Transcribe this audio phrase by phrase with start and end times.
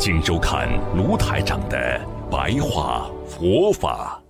[0.00, 4.22] 请收看卢台长的白话佛法。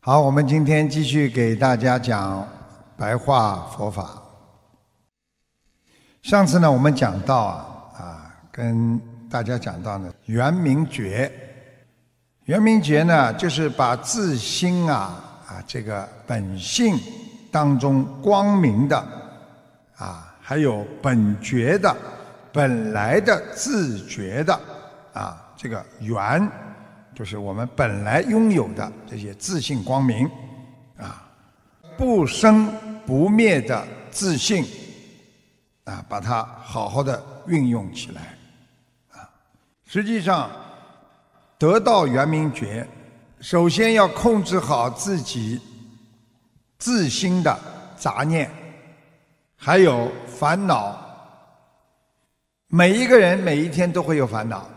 [0.00, 2.46] 好，我们今天继续给大家讲
[2.98, 4.22] 白话佛法。
[6.20, 7.66] 上次呢，我们讲到啊
[7.96, 9.00] 啊，跟
[9.30, 11.32] 大家讲到呢，圆明觉。
[12.44, 16.98] 圆明觉呢，就是把自心啊啊这个本性
[17.50, 18.96] 当中光明的
[19.96, 21.94] 啊，还有本觉的、
[22.50, 24.58] 本来的自觉的
[25.12, 26.50] 啊，这个圆。
[27.14, 30.26] 就是我们本来拥有的这些自信光明，
[30.96, 31.28] 啊，
[31.98, 32.72] 不生
[33.04, 34.64] 不灭的自信，
[35.84, 38.34] 啊，把它好好的运用起来，
[39.12, 39.28] 啊，
[39.84, 40.50] 实际上
[41.58, 42.88] 得到圆明觉，
[43.42, 45.60] 首先要控制好自己
[46.78, 47.58] 自心的
[47.96, 48.48] 杂念，
[49.56, 50.96] 还有烦恼。
[52.68, 54.70] 每一个人每一天都会有烦恼。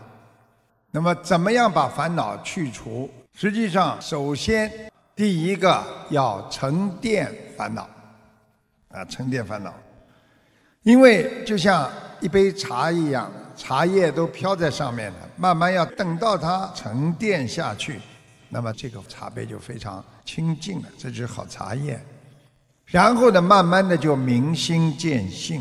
[0.90, 3.08] 那么，怎么样把烦恼去除？
[3.34, 4.68] 实际上，首先
[5.14, 7.88] 第一个要沉淀烦恼，
[8.88, 9.72] 啊，沉淀烦恼。
[10.82, 11.88] 因为就像
[12.20, 18.00] 一杯茶一样，茶叶都飘在上面的，慢慢要等到它沉淀下去，
[18.48, 22.00] 那么这个茶杯就非常清净了，这就是好茶叶。
[22.84, 25.60] 然后呢，慢慢的就明心见性，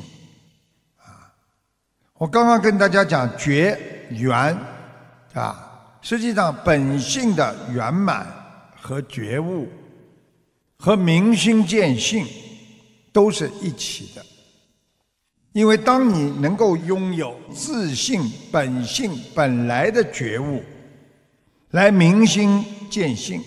[0.97, 1.33] 啊，
[2.13, 3.79] 我刚刚跟大家讲觉
[4.11, 4.57] 缘。
[5.33, 8.25] 啊，实际上本性的圆满
[8.79, 9.67] 和觉悟，
[10.77, 12.25] 和明心见性
[13.11, 14.25] 都是一起的。
[15.51, 20.63] 因为当你能够拥有自信本性本来的觉悟，
[21.75, 23.43] 来明心见性，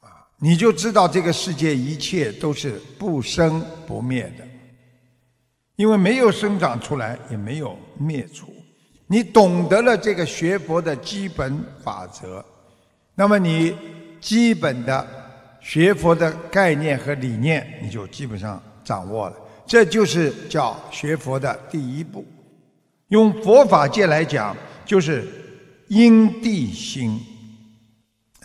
[0.00, 4.44] 啊，你就知道这个世界一切都是不生不灭的，
[5.76, 8.52] 因为没有生长出来，也没有灭除。
[9.06, 12.44] 你懂得了这个学佛的基本法则，
[13.14, 13.72] 那么你
[14.20, 15.06] 基本的
[15.60, 19.36] 学佛的概念和理念，你就基本上掌握了。
[19.64, 22.26] 这就是叫学佛的第一步。
[23.08, 25.24] 用佛法界来讲，就是
[25.94, 27.20] 因地心。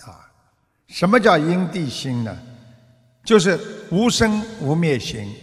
[0.03, 0.29] 啊，
[0.87, 2.37] 什么叫因地心呢？
[3.23, 5.33] 就是无生无灭心。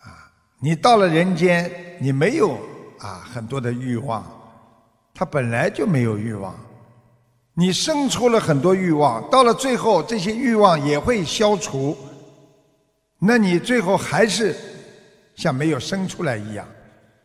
[0.00, 2.58] 啊，你到了人间，你没有。
[3.00, 4.26] 啊，很多的欲望，
[5.14, 6.58] 他本来就没有欲望。
[7.52, 11.96] 你生出了很多欲望，到了最后，这些欲望也会消除。
[13.18, 14.56] 那你最后还是
[15.36, 16.66] 像没有生出来一样。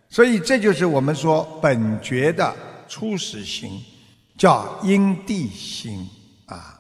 [0.09, 2.55] 所以这就是我们说本觉的
[2.93, 3.83] 初始心，
[4.37, 6.07] 叫因地心
[6.45, 6.79] 啊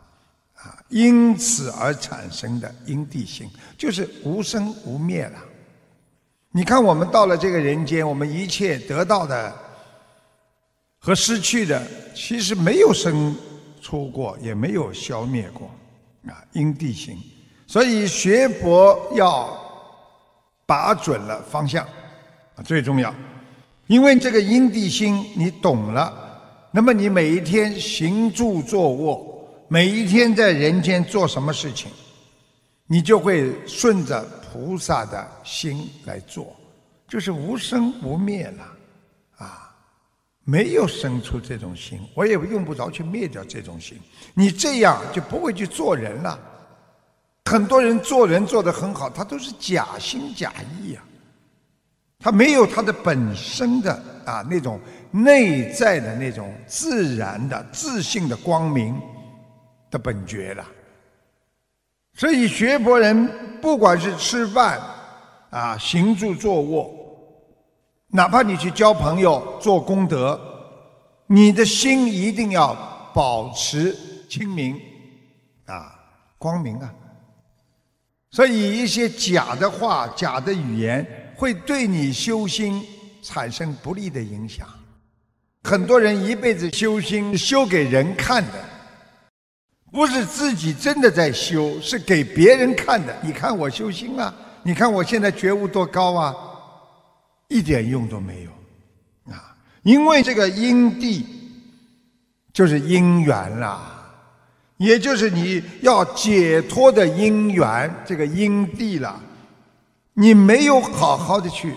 [0.53, 5.39] 啊，因此而产生的因地心，就是无生无灭了。
[6.51, 9.51] 你看，我们到了这个人间，我们一切得到的
[10.99, 13.35] 和失去的，其实没有生
[13.81, 15.71] 出过，也没有消灭过，
[16.27, 17.17] 啊，因地心。
[17.65, 19.49] 所以学佛要
[20.67, 21.87] 把准了方向，
[22.63, 23.11] 最重要。
[23.87, 26.13] 因为这个因地心你懂了，
[26.71, 31.91] 那么你每一天行住坐卧，每一天在人间做什么事情，
[32.87, 34.25] 你就会顺着。
[34.53, 36.55] 菩萨的心来做，
[37.07, 38.63] 就是无生无灭了，
[39.37, 39.73] 啊，
[40.43, 43.97] 没有生出这种心，我也用不着去灭掉这种心。
[44.35, 46.39] 你这样就不会去做人了。
[47.45, 51.03] 很多人做人做得很好，他都是假心假意啊，
[52.23, 53.91] 他没有他的本身的
[54.25, 54.79] 啊那种
[55.11, 58.97] 内在的那种自然的自信的光明
[59.91, 60.65] 的本觉了。
[62.13, 64.79] 所以学佛人不管是吃饭
[65.49, 66.89] 啊、行住坐卧，
[68.07, 70.39] 哪怕你去交朋友、做功德，
[71.27, 72.73] 你的心一定要
[73.13, 73.93] 保持
[74.29, 74.79] 清明
[75.65, 75.93] 啊、
[76.37, 76.91] 光明啊。
[78.31, 81.05] 所以一些假的话、假的语言，
[81.35, 82.85] 会对你修心
[83.21, 84.67] 产生不利的影响。
[85.63, 88.63] 很多人一辈子修心，修给人看的。
[89.91, 93.15] 不是自己真的在修，是给别人看的。
[93.21, 94.33] 你看我修心啊，
[94.63, 96.35] 你看我现在觉悟多高啊，
[97.47, 99.55] 一点用都没有啊！
[99.83, 101.25] 因为这个因地
[102.51, 103.89] 就是因缘啦。
[104.77, 109.21] 也就是你要解脱的因缘，这个因地了，
[110.13, 111.75] 你没有好好的去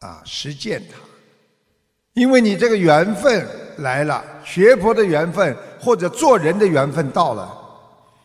[0.00, 0.96] 啊实践它，
[2.14, 3.46] 因为你这个缘分
[3.78, 7.54] 来了，学佛的缘分或者做人的缘分到了，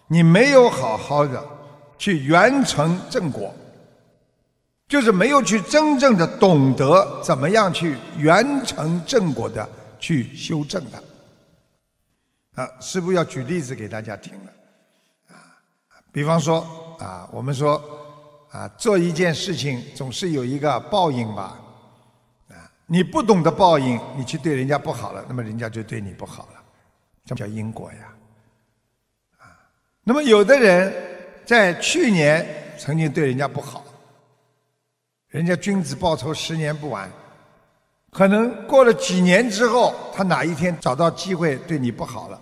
[0.08, 1.44] 你没有好好的
[1.98, 3.54] 去圆成正果，
[4.88, 9.68] 就是没有去真正的懂得怎么样去圆成正果的
[10.00, 12.64] 去修正它。
[12.64, 14.52] 啊，师父要举例子给大家听了，
[15.30, 15.36] 啊，
[16.12, 16.66] 比方说
[17.00, 17.82] 啊，我们说
[18.54, 21.60] 啊，做一件事情总是有一个报应吧，
[22.50, 26.62] 啊，你不懂得报应，你去对人家不好了，那么人家就对你不好了，
[27.26, 28.14] 这叫因果呀，
[29.40, 29.58] 啊，
[30.04, 30.94] 那么有的人
[31.44, 32.48] 在去年
[32.78, 33.84] 曾经对人家不好，
[35.30, 37.12] 人家君子报仇十年不晚。
[38.12, 42.40] 可能过了几年之后，他哪一天找到机会对你不好了，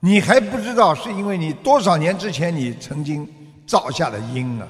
[0.00, 3.32] 你还不知道，是因为你多少年之前你曾经
[3.64, 4.66] 造下的因啊。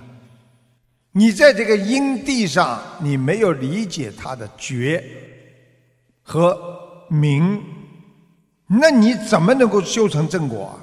[1.13, 5.05] 你在这个因地上，你没有理解他的觉
[6.23, 6.59] 和
[7.09, 7.63] 明，
[8.67, 10.75] 那你怎么能够修成正果啊？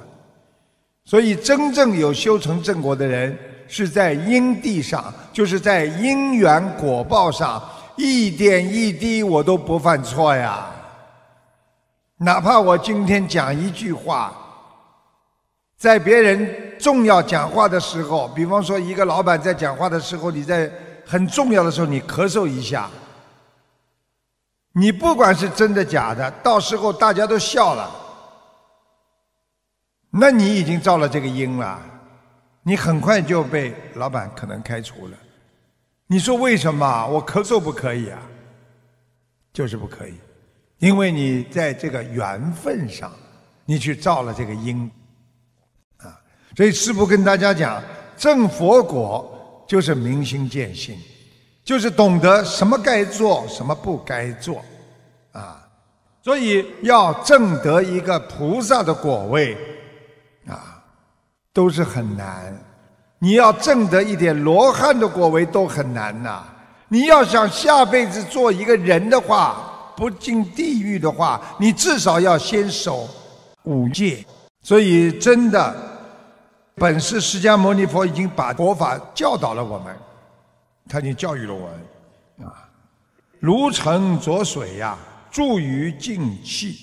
[1.04, 3.36] 所以，真正有修成正果的人，
[3.66, 7.62] 是在因地上，就是在因缘果报上。
[7.96, 10.70] 一点一滴我都不犯错呀，
[12.16, 14.32] 哪怕我今天讲一句话，
[15.80, 20.70] 在别人重要讲话的时候，比方说一个老板在讲话的时候，你在
[21.06, 22.90] 很重要的时候你咳嗽一下，
[24.72, 27.90] 你不管是真的假的，到时候大家都笑了，
[30.10, 31.80] 那你已经造了这个因了，
[32.62, 35.16] 你很快就被老板可能开除了。
[36.06, 37.06] 你说为什么？
[37.06, 38.20] 我咳嗽不可以啊？
[39.50, 40.12] 就是不可以，
[40.76, 43.10] 因为你在这个缘分上，
[43.64, 44.90] 你去造了这个因，
[46.60, 47.82] 所以师父跟大家讲，
[48.18, 50.94] 正佛果就是明心见性，
[51.64, 54.62] 就是懂得什么该做，什么不该做，
[55.32, 55.66] 啊，
[56.22, 59.56] 所以要证得一个菩萨的果位，
[60.46, 60.84] 啊，
[61.54, 62.54] 都是很难。
[63.20, 66.44] 你要证得一点罗汉的果位都很难呐！
[66.88, 73.08] 你要想下辈子做一个人的话，不进地狱的话，你至少要先守
[73.62, 74.22] 五戒。
[74.62, 75.74] 所以，真的，
[76.80, 79.94] 本是释迦牟尼佛已经把佛法教导了我们，
[80.88, 82.66] 他已经教育了我们啊。
[83.38, 84.98] 如澄浊水呀，
[85.30, 86.78] 注于静气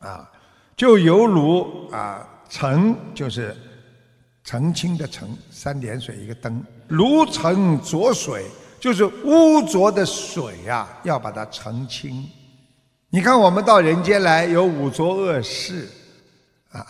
[0.00, 0.30] 啊，
[0.76, 3.56] 就犹如啊，澄就是。
[4.42, 8.46] 澄清的澄，三点水一个灯，如澄浊水，
[8.80, 12.28] 就是污浊的水呀，要把它澄清。
[13.10, 15.88] 你看，我们到人间来有五浊恶世，
[16.72, 16.84] 啊，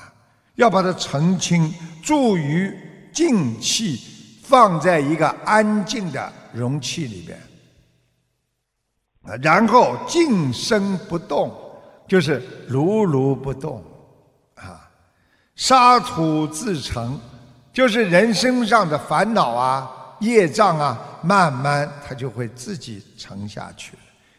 [0.60, 1.72] 要把它澄清，
[2.02, 2.70] 注于
[3.12, 3.98] 静气，
[4.42, 7.38] 放在一个安静的容器里边，
[9.22, 11.50] 啊，然后静身不动，
[12.06, 13.82] 就是如如不动，
[14.56, 14.86] 啊，
[15.56, 17.18] 沙土自成。
[17.72, 23.92] 就是人身上的烦恼啊、业障啊，慢慢它就会自己沉下去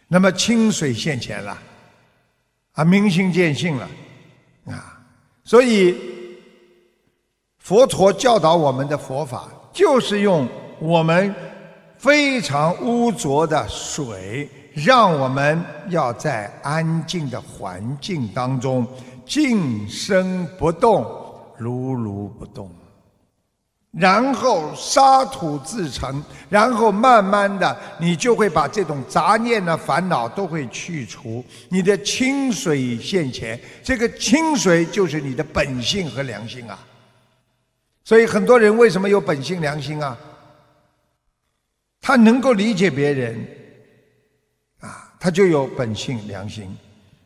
[0.09, 1.57] 那么清水现前了，
[2.73, 3.89] 啊，明心见性了，
[4.65, 4.99] 啊，
[5.45, 5.97] 所以
[7.71, 10.45] 佛陀教导我们的佛法，就是用
[10.77, 11.33] 我们
[11.97, 18.85] 非常污浊的水，让我们要在安静的环境当中
[19.25, 21.05] 静身不动，
[21.57, 22.69] 如如不动。
[23.93, 36.77] 然后沙土自成，然后慢慢的，你就会把这种杂念的烦恼都会去除，你的清水现前，这个清水就是你的本性和良心啊。
[38.11, 40.17] 所以很多人为什么有本性良心啊？
[42.01, 43.47] 他能够理解别人，
[44.81, 46.65] 啊，他就有本性良心；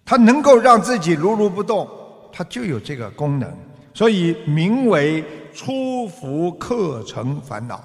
[0.05, 1.89] 他能够让自己如如不动，
[2.31, 3.51] 他就有这个功能。
[3.95, 5.25] 所以名为。
[5.55, 7.77] 初伏克成烦恼，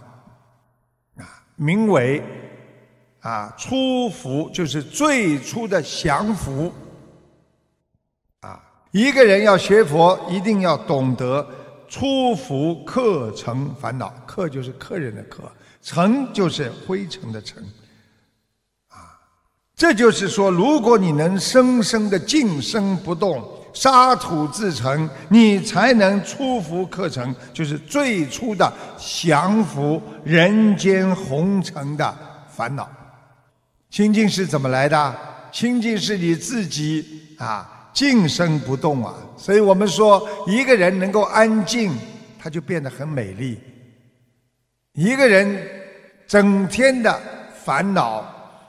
[1.17, 2.21] 啊，名为
[3.21, 6.73] 啊初伏，就是最初的降伏。
[8.41, 11.47] 啊，一个人要学佛，一定要懂得
[11.91, 14.09] 初伏克成烦恼。
[14.27, 15.43] 克就是客人的克，
[15.83, 17.63] 成就是灰尘的尘。
[18.89, 19.21] 啊，
[19.77, 23.57] 这就是说，如果你能生生的静身不动。
[23.73, 32.13] 沙土自成，你才能出伏课程，就是最初的降服人间红尘的
[32.49, 32.91] 烦恼。
[33.89, 35.17] 清净是怎么来的？
[35.53, 39.15] 清净是你自己啊，静身不动啊。
[39.37, 41.93] 所以我们说，一个人能够安静，
[42.39, 43.59] 他就变得很美丽。
[44.93, 45.59] 一个人
[46.27, 47.21] 整天的
[47.65, 48.25] 烦恼，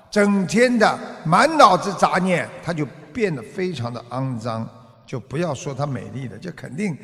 [0.10, 4.68] 整天的满脑子杂念，他就变得非常的肮脏。
[5.06, 6.98] 就不要说他美丽了，就肯定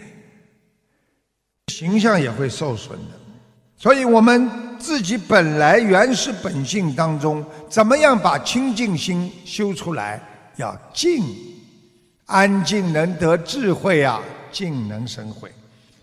[1.67, 3.13] 形象也会受损的。
[3.75, 10.21] 所以，我们自己本来原始本性当中，怎么样把清净心修出来？
[10.55, 11.21] 要静，
[12.27, 15.51] 安静能得智慧啊，静能生慧。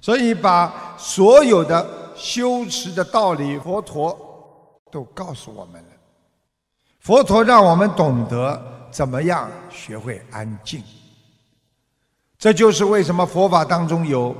[0.00, 4.18] 所以，把所有的修持的道理，佛陀
[4.90, 5.88] 都告诉我们了。
[7.00, 10.82] 佛陀让我们懂得怎么样学会安静。
[12.38, 14.34] 这就是为什么佛法当中有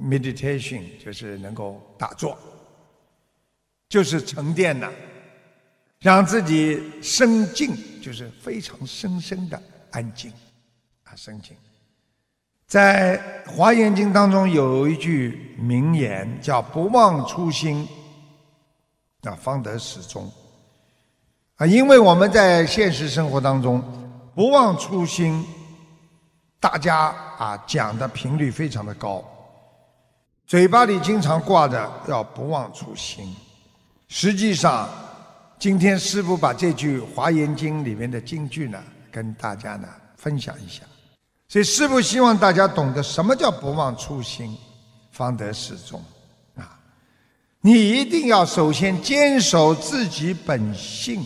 [0.00, 2.38] meditation，就是能够打坐，
[3.88, 4.88] 就是沉淀呐，
[6.00, 10.32] 让自己生静，就是非常深深的安静
[11.14, 11.56] 啊，深静。
[12.66, 17.88] 在《华严经》当中有一句名言，叫“不忘初心，
[19.22, 20.28] 啊方得始终”。
[21.56, 23.80] 啊，因为我们在现实生活当中
[24.34, 25.46] 不忘初心。
[26.58, 29.22] 大家啊讲的频率非常的高，
[30.46, 33.36] 嘴巴里经常挂着要不忘初心。
[34.08, 34.88] 实际上，
[35.58, 40.82] 今天师父把这句《华严经》里面的经句呢，跟大家呢分享一下。
[41.54, 44.58] 所以师父希望大家懂得什么叫不忘初心，
[45.12, 46.02] 方得始终
[46.56, 46.76] 啊！
[47.60, 51.24] 你一定要首先坚守自己本性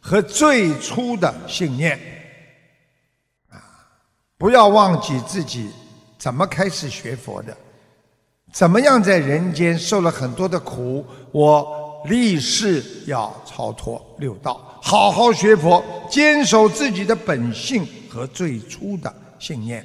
[0.00, 1.96] 和最初的信念。
[3.48, 3.62] 啊
[4.36, 5.70] 不要忘记自己
[6.18, 7.56] 怎么开始学佛的，
[8.52, 19.84] 怎么样在人间受了很多的苦，我立誓要超脱六道，好好学佛，坚守自己的本性和最初的信念。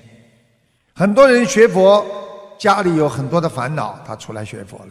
[0.93, 2.05] 很多人学佛，
[2.59, 4.89] 家里有很多的烦恼，他出来学佛了。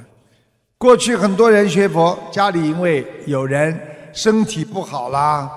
[0.76, 3.80] 过去很多人学佛，家里因为有人
[4.12, 5.49] 身体不好啦，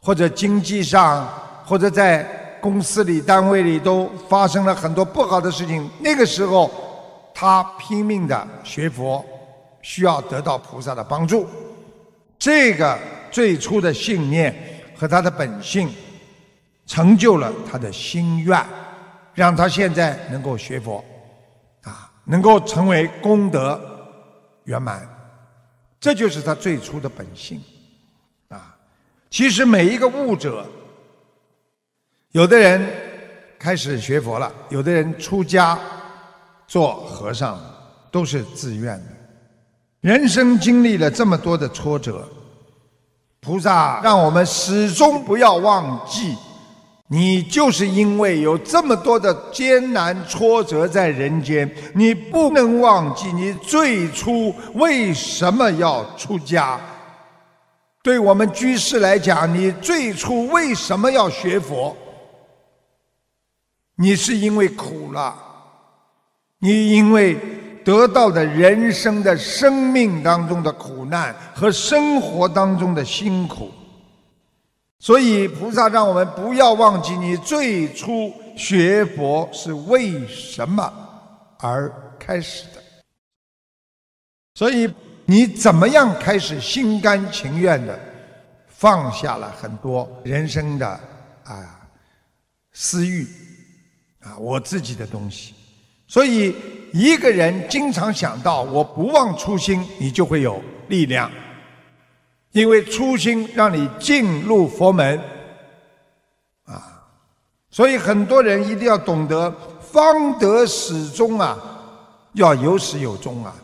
[0.00, 1.28] 或者经济上，
[1.66, 2.26] 或者在。
[2.58, 5.88] 公司里、单位里都发生了很多不好的事情。
[6.00, 6.68] 那个时候，
[7.32, 9.24] 他拼命的学佛，
[9.82, 11.46] 需要得到菩萨的帮助。
[12.36, 12.98] 这个
[13.30, 14.52] 最初的信念
[14.96, 15.88] 和他的本性，
[16.86, 18.64] 成就了他的心愿，
[19.34, 21.04] 让他现在能够学佛，
[21.82, 23.80] 啊，能够成为功德
[24.64, 25.06] 圆满。
[25.98, 27.60] 这就是他最初的本性，
[28.48, 28.76] 啊，
[29.28, 30.64] 其实每一个悟者。
[32.32, 32.86] 有的人
[33.58, 35.78] 开始学佛了，有的人出家
[36.68, 37.58] 做和尚，
[38.10, 39.06] 都是自愿的。
[40.02, 42.28] 人生经历了这么多的挫折，
[43.40, 46.36] 菩萨让我们始终不要忘记，
[47.08, 56.80] 你就是因为有这么多的艰难挫折在人间，你不能忘记你最初为什么要出家。
[58.02, 61.96] 对我们居士来讲，你最初为什么要学佛？
[63.96, 65.34] 你是因为苦了，
[66.58, 67.36] 你因为
[67.84, 73.70] 得到的人生的生命当中的苦难和生活当中的辛苦，
[74.98, 80.92] 所以菩萨让我们不要忘记你最初学佛是为什么
[81.58, 82.82] 而开始的。
[84.54, 84.92] 所以
[85.24, 87.98] 你怎么样开始心甘情愿的
[88.68, 90.86] 放下了很多人生的
[91.44, 91.80] 啊
[92.72, 93.26] 私欲。
[94.20, 95.54] 啊，我自己的东西，
[96.08, 96.52] 所以
[96.92, 101.30] 一个人经常想到我不忘初心，你就会有力量，
[102.56, 105.20] 因为初心让你进入佛门，
[106.64, 107.06] 啊，
[107.70, 111.58] 所以很多人一定要懂得方得始终啊，
[112.32, 113.54] 要有始有终啊。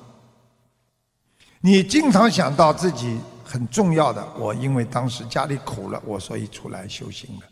[1.63, 7.47] 你经常想到自己很重要的，我因为当时家里苦了，我所以出来修行了。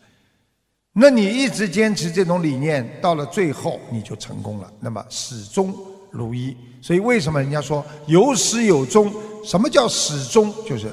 [0.92, 4.70] 那你一直坚持这种理念，到了最后你就成功了。
[4.78, 5.74] 那么始终
[6.10, 6.54] 如一。
[6.82, 9.10] 所以为什么人家说有始有终？
[9.42, 10.52] 什么叫始终？
[10.66, 10.92] 就是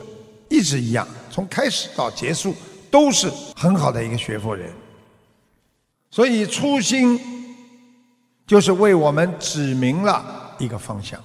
[0.50, 2.56] 一直一样，从开始到结束
[2.90, 4.72] 都是很好的一个学佛人。
[6.10, 7.20] 所以初心
[8.46, 11.22] 就是为我们指明了一个方向。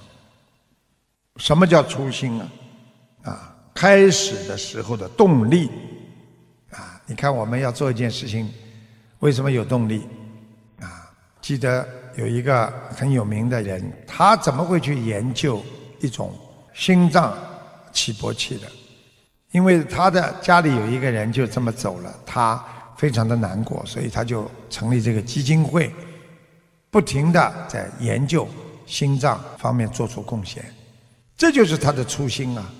[1.37, 2.51] 什么叫初心啊？
[3.23, 5.71] 啊，开始的时候的动力。
[6.71, 8.51] 啊，你看我们要做一件事情。
[9.19, 10.01] 为什么有动力？
[10.81, 11.09] 啊
[11.41, 15.63] 记得有一个很有名的人，他怎么会去研究
[16.01, 16.33] 一种
[16.73, 17.35] 心脏
[17.91, 18.67] 起搏器的？
[19.53, 22.61] 因为他的家里有一个人就这么走了，他
[22.97, 25.93] 非常的难过，所以他就成立这个基金会，
[26.89, 28.47] 不停的在研究
[28.87, 30.65] 心脏方面做出贡献。
[31.37, 32.73] 这就是他的初心啊，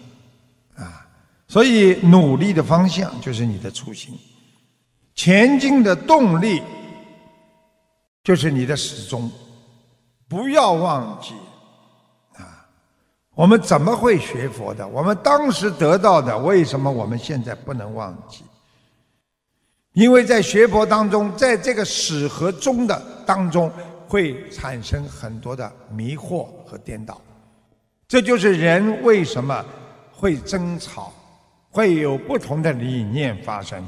[0.77, 1.07] 啊，
[1.47, 4.17] 所以努力的方向就是你的初心，
[5.13, 6.61] 前进的动力
[8.23, 9.29] 就是你的始终，
[10.27, 11.33] 不要忘记，
[13.35, 14.87] 我们怎么会学佛的？
[14.87, 18.43] 我们当时得到的，为什么我们现在不能忘记？
[19.93, 23.71] 因为在学佛当中，在这个始和终的当中，
[24.07, 27.19] 会产生很多的迷惑和颠倒。
[28.07, 29.65] 这就是人为什么
[30.11, 31.11] 会争吵，
[31.71, 33.83] 会有不同的理念发生。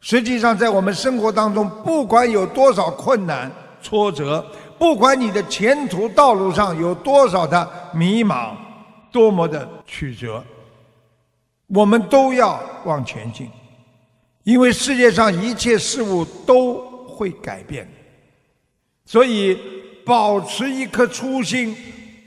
[0.00, 3.50] 实际上，在我们生活当中，不管有多少困难
[3.82, 4.44] 挫折，
[4.78, 8.54] 不管你的前途道路上有多少的迷茫，
[9.10, 10.44] 多么的曲折，
[11.66, 13.50] 我们都要往前进，
[14.44, 17.88] 因为世界上一切事物都会改变，
[19.04, 19.58] 所以
[20.04, 21.76] 保持一颗初心。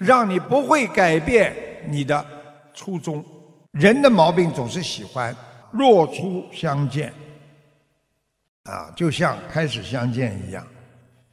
[0.01, 1.55] 让你不会改变
[1.87, 2.25] 你的
[2.73, 3.23] 初衷。
[3.69, 5.35] 人的毛病总是喜欢
[5.69, 7.13] 若初相见，
[8.63, 10.65] 啊，就像开始相见一样。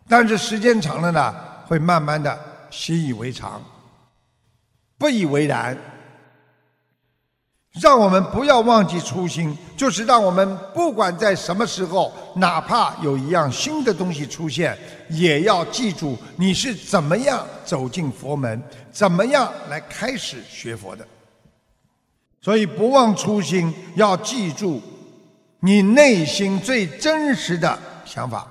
[0.07, 1.35] 但是时间长了呢，
[1.67, 2.39] 会慢慢的
[2.69, 3.59] 习以为常，
[4.99, 5.77] 不以为然。
[7.81, 14.77] 让我们不要忘记初心，就是让我们不管在什么时候，哪怕有一样新的东西出现，
[15.11, 21.07] 也要记住你是怎么样走进佛门，怎么样来开始学佛的。
[22.41, 24.83] 所以不忘初心，要记住
[25.61, 28.45] 你内心最真实的想法。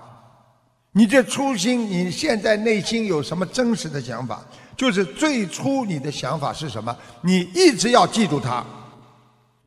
[0.94, 4.42] 你这初心，你现在内心有什么真实的想法？
[4.78, 6.96] 就是最初你的想法是什么？
[7.22, 8.64] 你一直要记住它。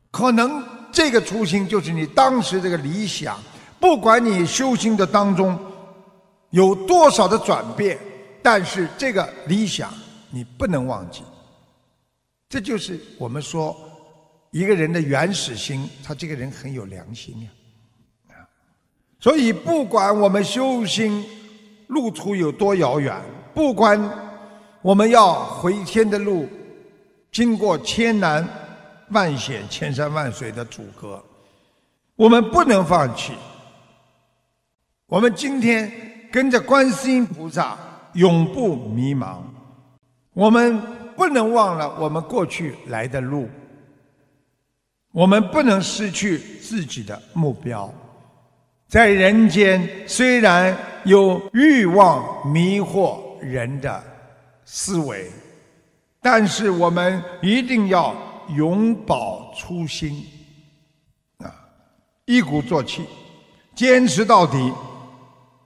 [0.09, 3.37] 可能这个初心就是你当时这个理想，
[3.79, 5.59] 不管你修行的当中
[6.49, 7.99] 有多少的转变，
[8.41, 9.93] 但是这个理想
[10.29, 11.21] 你不能忘记。
[12.49, 13.75] 这就是我们说
[14.51, 17.49] 一个人的原始心，他这个人很有良心呀，
[18.29, 18.35] 啊，
[19.19, 21.25] 所以不管我们修心
[21.87, 23.15] 路途有多遥远，
[23.53, 23.97] 不管
[24.81, 26.47] 我们要回天的路
[27.31, 28.47] 经过千难。
[29.11, 31.21] 万险千山万水的阻隔，
[32.15, 33.33] 我们不能放弃。
[35.07, 35.91] 我们今天
[36.31, 37.77] 跟着观世音菩萨，
[38.13, 39.39] 永不迷茫。
[40.33, 40.81] 我们
[41.17, 43.49] 不能忘了我们过去来的路，
[45.11, 47.93] 我们不能失去自己的目标。
[48.87, 54.01] 在人间，虽然有欲望迷惑人的
[54.73, 55.29] 思维，
[56.21, 58.15] 但是我们一定要。
[58.57, 60.25] 永葆初心，
[61.37, 61.47] 啊，
[62.25, 63.05] 一鼓作气，
[63.73, 64.73] 坚持到底，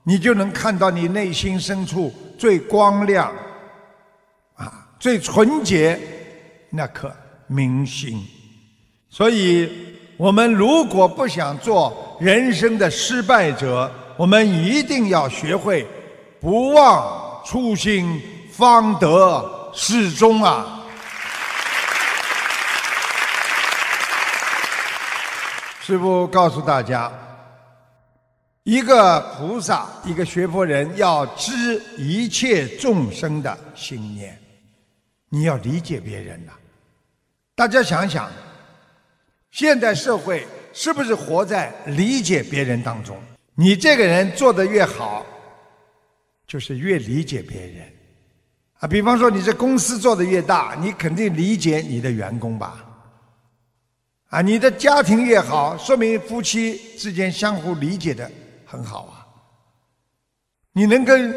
[0.03, 3.33] 你就能看到你内心深处最光亮，
[4.53, 5.99] 啊，最纯洁
[6.69, 7.11] 那颗
[7.47, 8.23] 明心。
[9.09, 9.67] 所以，
[10.15, 15.87] 我们如果不想做人生的失败者，我们一定要学会
[16.39, 18.21] 不忘初心，
[18.57, 20.81] 方得始终啊。
[25.81, 27.11] 师父告诉大家，
[28.63, 34.41] 一个菩萨，一个学佛人，要知一切众生的心念，
[35.27, 36.53] 你要理解别人呐。
[37.55, 38.31] 大家想想，
[39.51, 43.21] 现代社会是不是活在理解别人当中？
[43.53, 45.25] 你这个人做得越好，
[46.47, 47.93] 就是越理解别人
[48.87, 52.85] 比方说，你这公司做的越大，你肯定理解你的员工吧？
[54.29, 58.29] 啊，你的家庭越好，说明夫妻之间相互理解的
[58.65, 59.25] 很好啊。
[60.73, 61.33] 你能跟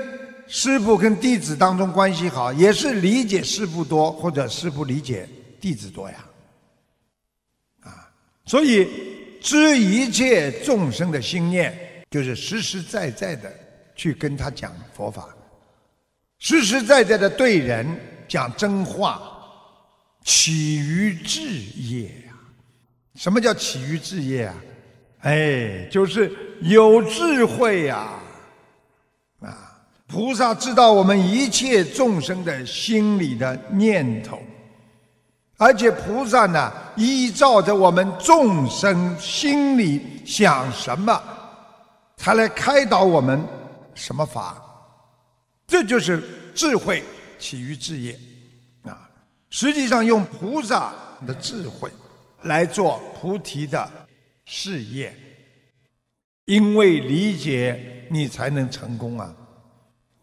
[0.49, 5.29] 师傅跟弟子当中关系好，也是理解师傅多，或者师傅理解
[5.61, 6.17] 弟子多呀。
[7.83, 8.11] 啊，
[8.45, 8.89] 所以
[9.41, 11.79] 知一切众生的心念，
[12.11, 13.53] 就是实实在在的
[13.95, 15.29] 去跟他讲佛法，
[16.38, 17.87] 实实在在的对人
[18.29, 19.20] 讲真话，
[20.24, 22.11] 起于智业。
[23.14, 24.55] 什么叫起于智业啊？
[25.22, 28.11] 哎，就是有智慧呀！
[29.40, 34.40] 啊，菩萨知道我们一切众生的心理的念头，
[35.57, 41.20] 而且菩萨呢，依照着我们众生心里想什么，
[42.16, 43.44] 他来开导我们
[43.94, 44.64] 什么法。
[45.69, 46.21] 这就是
[46.55, 47.05] 智慧
[47.39, 48.19] 起于智业
[48.83, 49.09] 啊。
[49.51, 50.93] 实际上，用菩萨
[51.27, 51.89] 的智慧
[52.43, 53.89] 来做菩提的
[54.47, 55.15] 事业，
[56.47, 59.33] 因为理解你才能成功啊。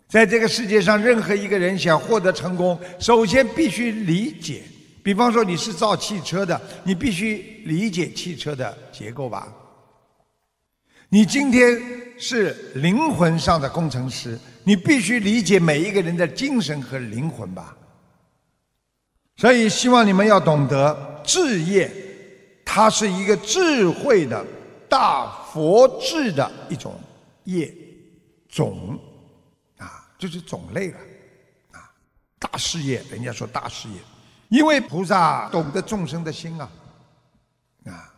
[0.08, 4.64] 在这个世界上，任何一个人想获得成功，首先必须理解。
[5.04, 9.54] 比方说，你是造汽车的，你必须理解汽车的结构吧。
[11.10, 11.80] 你今天
[12.18, 17.78] 是灵魂上的工程师，你必须理解每一个人的精神和灵魂吧。
[19.38, 21.91] 所以，希望你们要懂得智业，
[22.65, 24.45] 它是一个智慧的
[24.89, 26.99] 大佛智的一种
[27.43, 27.73] 业
[28.49, 28.99] 种
[29.78, 30.01] 啊。
[30.17, 30.97] 就是种类了，
[31.73, 31.91] 啊，
[32.39, 33.95] 大事业，人家说大事业，
[34.47, 36.71] 因为菩萨懂得众生的心啊，
[37.86, 38.13] 啊，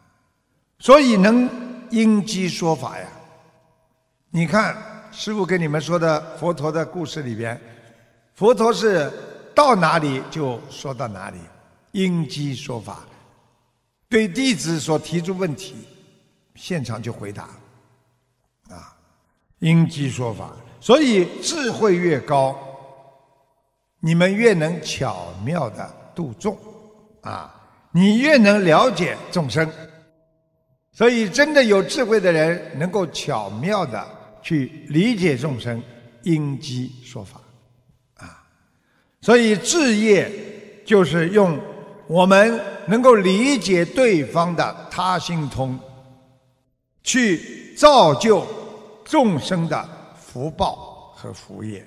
[0.77, 1.49] 所以能
[1.89, 3.07] 因机说法呀。
[4.29, 4.77] 你看
[5.19, 7.59] 师傅跟你们说的佛陀的故事里边，
[8.35, 9.11] 佛陀是
[9.55, 11.39] 到哪里就说到哪里，
[11.91, 12.99] 因机说法，
[14.07, 15.87] 对弟子所提出问题，
[16.53, 17.45] 现场就回答，
[18.69, 18.95] 啊，
[19.57, 20.51] 因机说法。
[20.79, 22.55] 所以智慧越高，
[23.99, 26.55] 你们越能巧妙的度众，
[27.21, 27.51] 啊，
[27.89, 29.67] 你越能了解众生。
[30.91, 34.07] 所以真的有智慧的人，能够巧妙的
[34.47, 35.83] 去理解众生，
[36.23, 37.41] 因机说法，
[38.15, 38.47] 啊，
[39.19, 40.31] 所以智业
[40.85, 41.59] 就是用
[42.07, 42.57] 我们
[42.87, 45.77] 能够理解对方的他心通，
[47.03, 48.47] 去造就
[49.03, 49.97] 众生的。
[50.15, 51.83] 福报和福业，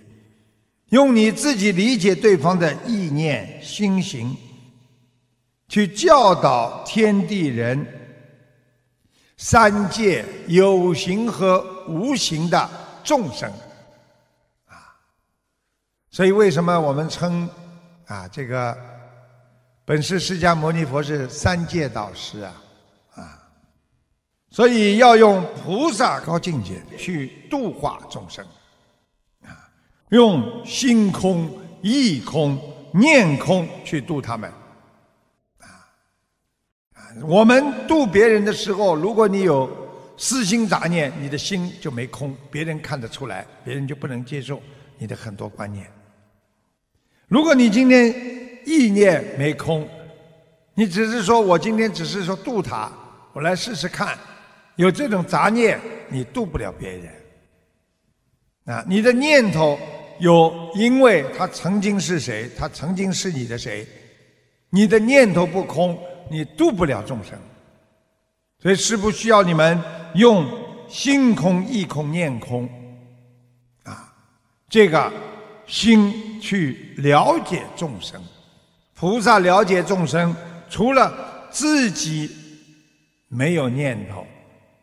[0.88, 4.36] 用你自己理解对方的意念心行，
[5.68, 7.86] 去教导天地人
[9.36, 12.70] 三界有形和无形的
[13.02, 13.50] 众生，
[14.66, 14.96] 啊，
[16.10, 17.48] 所以为什么我们称
[18.06, 18.76] 啊这个
[19.84, 22.62] 本师释迦牟尼佛是三界导师啊
[23.14, 23.42] 啊？
[24.50, 28.44] 所以要用菩萨高境界去度化众生，
[29.44, 29.70] 啊，
[30.10, 31.50] 用心空、
[31.82, 32.58] 意空、
[32.92, 34.50] 念空去度他们，
[35.60, 35.88] 啊，
[37.22, 39.79] 我们度别人的时候，如果你有
[40.22, 44.62] 私心杂念，你的心就没空，别人看得出来，别人就不能接受
[44.98, 45.90] 你的很多观念。
[47.26, 48.14] 如果你今天
[48.66, 49.88] 意念没空，
[50.74, 52.92] 你只是说我今天只是说渡他，
[53.33, 54.18] 我来试试看。
[54.76, 55.80] 有这种杂念，
[56.11, 57.09] 你渡不了别人。
[58.66, 59.80] 啊，你的念头
[60.18, 63.87] 有，因为他曾经是谁，他曾经是你的谁，
[64.68, 65.98] 你的念头不空，
[66.30, 67.38] 你渡不了众生。
[68.59, 69.83] 所以是不需要你们
[70.14, 70.46] 用
[70.88, 72.68] 心空、意空、念空，
[73.84, 74.12] 啊，
[74.68, 75.12] 这个
[75.66, 78.20] 心去了解众生。
[78.94, 80.34] 菩萨了解众生，
[80.68, 82.30] 除了自己
[83.28, 84.26] 没有念头。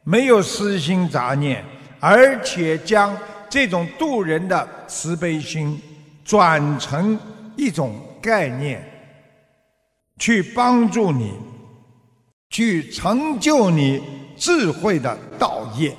[0.10, 1.62] 没有私心杂念，
[2.00, 3.14] 而且将
[3.50, 5.78] 这种度人的慈悲心
[6.24, 7.20] 转成
[7.58, 8.82] 一种概念，
[10.18, 11.34] 去帮助你，
[12.50, 14.02] 去成就你
[14.38, 15.96] 智慧的道业。